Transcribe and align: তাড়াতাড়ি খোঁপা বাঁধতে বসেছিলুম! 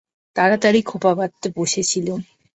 তাড়াতাড়ি 0.35 0.79
খোঁপা 0.81 1.11
বাঁধতে 1.17 1.47
বসেছিলুম! 1.57 2.19